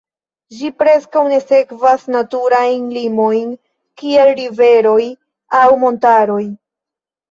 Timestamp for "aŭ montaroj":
5.63-6.45